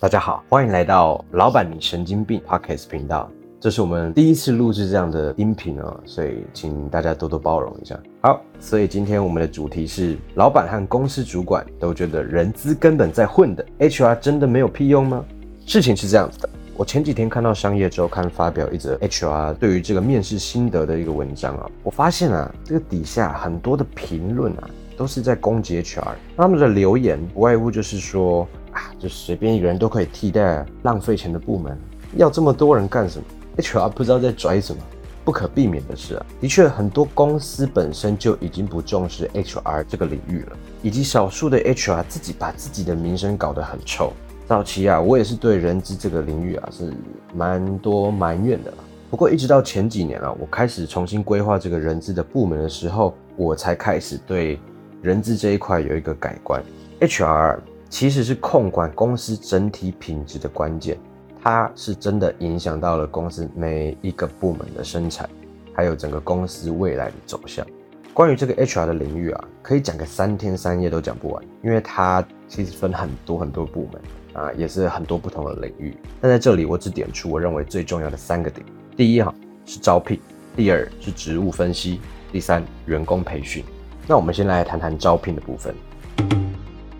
[0.00, 3.28] 大家好，欢迎来到老板你神经病 Podcast 频道。
[3.58, 7.98] 这是我们第一次录制这样的音频哦，所以请大家多多包容一下。
[8.22, 15.24] 好，所以今天我们的主题是：老板和公司主管都觉得人资根本在混的，HR 真的没有屁用吗？
[15.66, 28.46] 事情是这样子的，我前几天看到商业周刊发表一则 HR 对于这个面试心得的一个文章啊，我发现啊，这个底下很多的评论啊，都是在攻击 HR，他们的留言不外乎就是说
[28.78, 31.76] 啊，就随便一个人都可以替代浪费钱的部门，
[32.16, 33.24] 要这么多人干什么
[33.56, 34.80] ？HR 不知道在拽什么，
[35.24, 44.12] 不可避免的是啊，的确很多公司本身就已经不重视 HR 这个领域了，以及少数的 HR 自己把自己的名声搞得很臭。
[44.46, 46.92] 早期啊，我也是对人资这个领域啊是
[47.34, 48.72] 蛮多埋怨的。
[49.10, 54.58] 不过一直到前几年啊，我开始重新规划这个人资的部门的时候，我才开始对
[55.02, 56.62] 人资这一块有一个改观。
[57.00, 57.58] HR
[57.88, 60.98] 其实是控管公司整体品质的关键。
[61.42, 65.28] 它是真的影响到了公司每一个部门的生产，
[65.72, 67.64] 还有整个公司未来的走向。
[68.12, 75.96] 关于这个 HR 的领域啊，可以讲个三天三夜都讲不完，因为它其实分很多很多部门啊，也是很多不同的领域。
[76.20, 78.66] 但在这里，我只点出我认为最重要的三个点：
[78.96, 79.32] 第一哈
[79.64, 80.18] 是招聘，
[80.56, 82.00] 第二是职务分析，
[82.32, 83.64] 第三员工培训。
[84.08, 85.72] 那我们先来谈谈招聘的部分。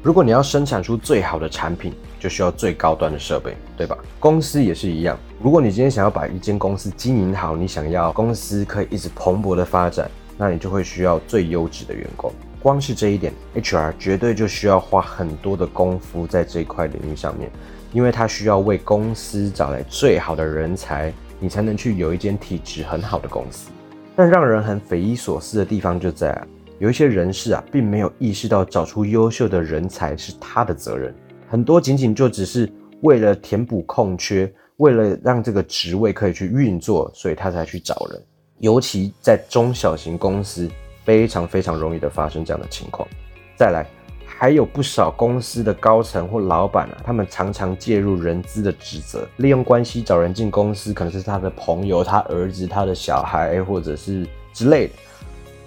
[0.01, 3.99] 如果你要生产出最好的产品，就需要最高端的设备，对吧？
[4.21, 5.19] 公司也是一样。
[5.43, 12.33] 如果你今天想要把一间公司经营好，你想要公司可以一直蓬勃的发展，那你就会需要最优质的员工。
[12.61, 17.51] 光是这一点，HR 绝对就需要花很多的功夫在这一块领域上面，
[17.93, 23.71] 因为他需要为公司找来最好的人才，你才能去有一间体质很好的公司。
[24.15, 26.37] 但让人很匪夷所思的地方就在，
[26.79, 31.13] 有一些人士啊，并没有意识到找出优秀的人才是他的责任。
[31.49, 38.23] 很多仅仅就只是为了填补空缺，为了让这个职位可以去运作，所以他才去找人。
[38.61, 40.71] 尤其在中小型公司，
[41.05, 43.09] 非常非常容易的发生这样的情况。
[43.57, 43.85] 再来，
[44.25, 54.93] 还有不少公司的高层或老板啊，他们常常介入人资的职责，利用关系找人进公司，可能是他的朋友、他儿子、他的小孩，或者是之类的。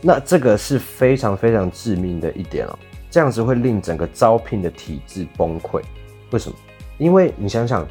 [0.02, 2.80] 那这个是非常非常致命的一点哦。
[3.10, 5.82] 这样子会令整个招聘的体制崩溃。
[6.32, 6.56] 为什么？
[6.98, 7.88] 因为你想想，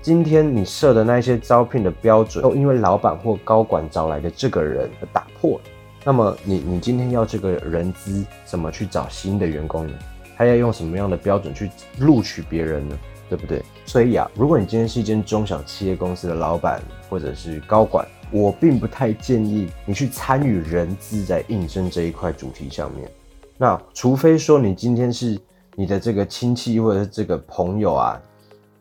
[0.00, 5.64] 今天你设的那些招聘的标准，都因为老板或高管找来的这个人而打破了。
[6.04, 9.92] 那么你你今天要这个人资怎么去找新的员工呢？
[10.36, 12.96] 他要用什么样的标准去录取别人呢？
[13.28, 13.62] 对不对？
[13.84, 23.10] 所以啊，如果你今天是一间中小企业公司的老板或者是高管，我并不太建议你去参与人资在应征这一块主题上面。
[23.58, 25.38] 那除非说你今天是
[25.74, 28.20] 你的这个亲戚或者是这个朋友啊，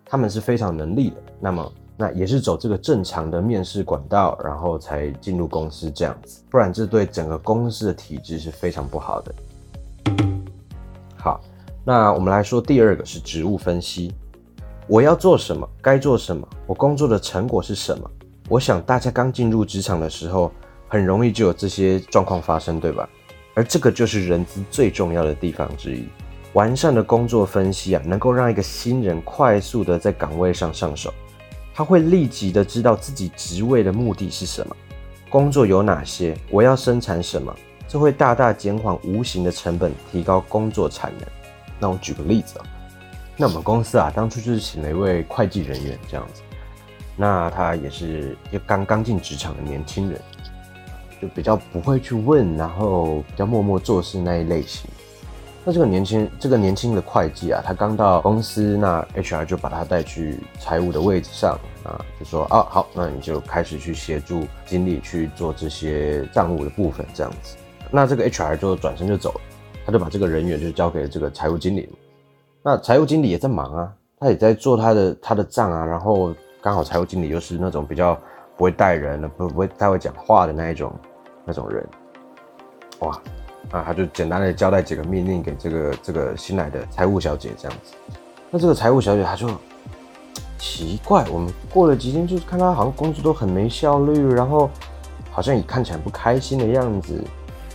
[0.06, 9.36] 他们是非常能力的，那么那也是走这个正常的面试管道，然后才进入公司这样子，不然这对整个公司的体制是非常不好的。
[11.18, 11.42] 好，
[11.84, 14.14] 那我们来说第二个是职务分析，
[14.88, 18.10] 我要做什么，该做什么，我工作的成果是什么？
[18.50, 20.52] 我想大家刚进入职场的时候，
[20.88, 23.08] 很容易就有这些状况发生，对吧？
[23.54, 26.08] 而这个就是人资最重要的地方之一，
[26.54, 31.14] 完善的工作分析啊，能够让一个新人快速的在岗位上上手，
[31.76, 34.76] 他会立即的知道自己职位的目的是什么，
[35.30, 37.56] 工作有哪些，我要生产什么，
[37.88, 41.28] 这会大大减缓无形的成本，提高工作产能。
[41.80, 42.66] 那我举个例子啊，
[43.38, 46.42] 那我们公司啊，当初就是请了一位会计人员这样子，
[47.20, 50.20] 那他也是一刚刚进职场的年轻人。
[51.22, 54.90] 就比较不会去问，然后比较默默做事那一类型。
[55.66, 67.58] 那这个年轻这个年轻的会计啊，他刚到公司，那 HR 就把他带去财务的位置上啊，就说啊好，那你就开始去协助经理去做这些账务的部分，这样子。
[67.92, 69.42] 那这个 HR 就转身就走了，
[69.86, 71.90] 他就把这个人员就交给了这个财务经理。
[72.64, 78.20] 那财务经理也在忙啊，他也在做他的他的账啊，然后刚好财务经理又是那种比较
[78.58, 80.94] 不会带人的，不不会太会讲话的那一种。
[81.46, 81.84] 那种人，
[83.00, 83.20] 哇，
[83.72, 87.96] 那，他就简单的交代几个命令给这个这个新来的财务小姐这样子。
[88.52, 89.50] 那这个财务小姐她就
[90.60, 94.70] 奇怪，我们过了几天，就是看她好像工作都很没效率，然后
[95.32, 97.20] 好像也看起来不开心的样子。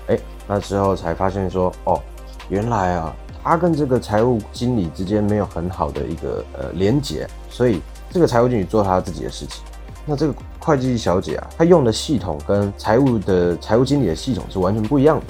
[0.06, 0.16] 哎，
[0.46, 2.00] 那之后才发现说，哦，
[2.48, 7.80] 原来啊，她跟这个财务经理之间没有很好的一个呃连接，所以
[8.14, 9.64] 这个财务经理做他自己的事情。
[10.06, 15.24] 那这个会计小姐啊，她用的系统跟财务的财务经理的系统是完全不一样的。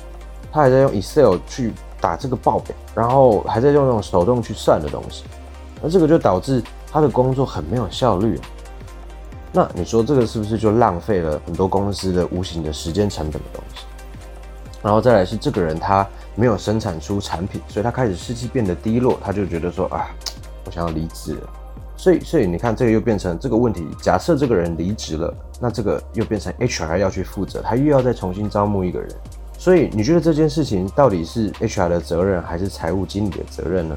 [0.52, 5.24] 她还在用 Excel 去打这个报表，然后还在用那种手动去算的东西。
[5.80, 8.38] 那这个就导致她的工作很没有效率。
[9.50, 13.86] 那你说这个是不是就浪费了很多公司的无形的时间成本的东西？
[14.82, 20.10] 然后再来是这个人他没有生产出产品，所以他开始士气变得低落，他就觉得说啊，
[20.66, 21.48] 我想要离职了。
[22.04, 23.82] 所以，所以你看这个又变成这个问题。
[24.02, 29.08] 假设这个人离职了，那这个又变成 HR 要去负责，他又要再重新招募一个人。
[29.56, 33.96] 所以你觉得这件事情到底是 HR 的责任还是财务经理的责任呢？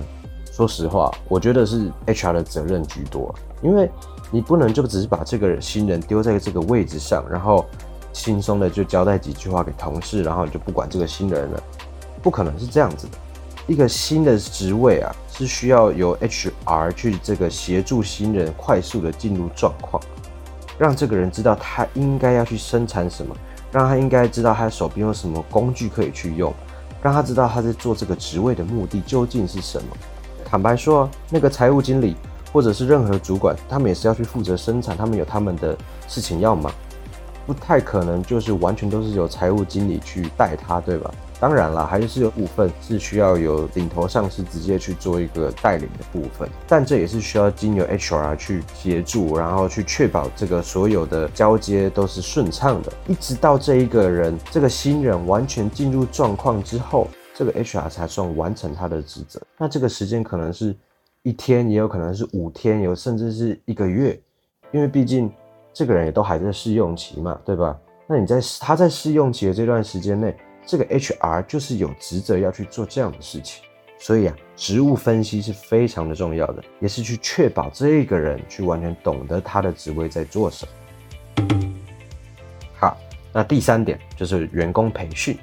[0.54, 3.92] 说实话，我觉得是 HR 的责任居多，因为
[4.32, 7.66] 你不能就只是把这个新人丢在这个位置上，然后
[8.14, 11.62] 轻松的就交代几句话给同事，然后你就不管这个新人了，
[12.24, 13.18] 不可能是这样子的。
[13.68, 20.02] 一个新的职位啊，是需要由 HR 去这个协助新人快速的进入状况，
[20.80, 23.36] 让这个人知道他应该要去生产什么，
[23.72, 26.52] 让他应该知道他手边有什么工具可以去用，
[27.04, 29.96] 让他知道他在做这个职位的目的究竟是什么。
[30.44, 32.16] 坦白说，那个财务经理
[32.52, 36.74] 或者是任何主管，他们也是要去负责生产，他们有他们的事情要忙，
[37.46, 41.12] 不太可能就是完全都是由财务经理去带他，对吧？
[41.40, 57.08] 当然了，还是有部分是需要有领头上司直接去做一个带领的部分，但这也是需要经由 HR 去协助，然后去确保这个所有的交接都是顺畅的，一直到这一个人这个新人完全进入状况之后。
[57.40, 60.76] 这个 HR 才算完成他的职责，那这个时间可能是
[61.22, 64.20] 一天，也有可能是五天，有甚至是一个月，
[64.72, 65.32] 因为毕竟
[65.72, 67.78] 这个人也都还在试用期嘛，对吧？
[68.08, 70.36] 那你在他在试用期的这段时间内，
[70.68, 73.64] 这个 HR 就是有职责要去做这样的事情，
[73.98, 81.48] 所以啊，职务分析是非常的重要的，也是去确保这个人去完全懂得他的职位在做什么。
[82.78, 82.98] 好，
[83.32, 85.40] 那第三点就是员工培训。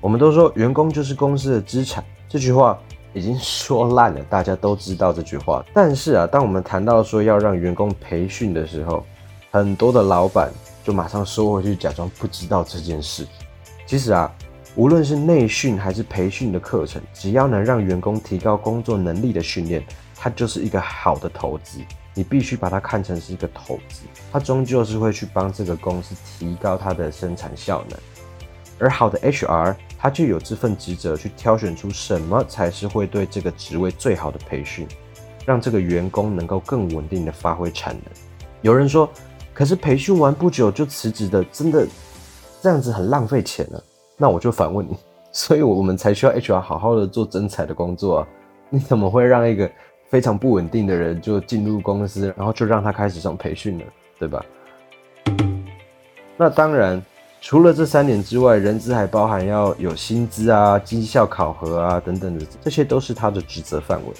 [0.00, 2.78] 我们都说员工就是公司的资产，这句话
[3.12, 5.64] 已经 说烂了，大家都知道这句话。
[5.74, 9.04] 但是啊，当我们谈到说要让员工培训的时候，
[9.50, 10.52] 很多的老板
[10.84, 13.26] 就马上收回去，假装不知道这件事。
[13.88, 14.34] 其实啊，
[14.76, 19.84] 无论是内训还是培训的课程，只要能让员工提高工作能力的训练，
[20.14, 21.80] 它就是一个好的投资。
[22.14, 27.98] 你必须把它看成是一个投资，它终究是会去帮这个公司提高它的生产效能。
[28.78, 29.74] 而好的 HR。
[29.98, 34.86] 他就有这份职责去挑选出什么才是会对这个职位最好的培训，
[35.46, 38.04] 让这个员工能够更稳定的发挥产能。
[38.60, 39.10] 有人说，
[39.54, 41.88] 可是培训完不久就辞职的，真的
[42.60, 43.82] 这样子很浪费钱了。
[44.16, 44.96] 那我就反问你，
[45.32, 48.28] 所以我们才需要 HR 好好的做增彩的工作啊？
[48.70, 49.70] 你怎么会让一个
[50.08, 53.84] 非常不稳定的人就进入公司，然后就让他开始上培训呢？
[54.18, 54.44] 对吧？
[56.36, 57.02] 那当然。
[57.38, 64.12] 除了这三点之外，人资还包含要有薪资啊、绩效考核啊等等的，这些都是他的职责范围。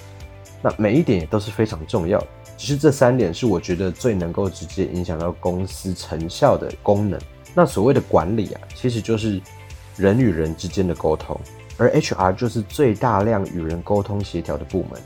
[0.62, 2.22] 那每一点也都是非常重要，
[2.56, 7.18] 只是这三点是我觉得最能够直接影响到公司成效的功能。
[7.52, 9.40] 那所谓的管理啊，其实就是
[9.96, 11.38] 人与人之间的沟通，
[11.78, 15.00] 而 HR 就是最大量与人沟通协调的部门。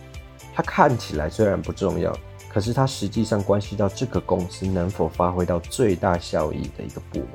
[0.52, 2.12] 它看起来虽然不重要，
[2.48, 7.28] 可是它实际上关系到这个公司能否发挥到最大效益的一个部门。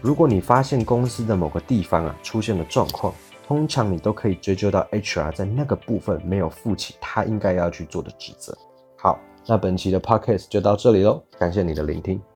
[0.00, 3.14] 如果你发现公司的某个地方啊出现了状况，
[3.46, 8.56] 通常你都可以追究到 HR 在那个部分没有负起他应该要去做的职责。
[8.98, 12.20] 好，那本期的 Podcast 就到这里喽，感谢你的聆听。